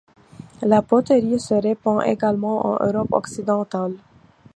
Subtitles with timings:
[0.63, 3.97] La poterie se répand également en Europe Occidentale.